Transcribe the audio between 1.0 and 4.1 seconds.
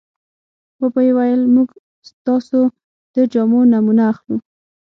یې ویل موږ ستاسو د جامو نمونه